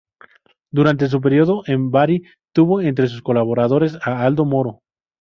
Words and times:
Durante 0.71 1.07
su 1.09 1.21
período 1.21 1.61
en 1.67 1.91
Bari 1.91 2.23
tuvo 2.55 2.81
entre 2.81 3.05
sus 3.07 3.21
colaboradores 3.21 3.99
a 4.03 4.25
Aldo 4.25 4.45
Moro. 4.45 4.79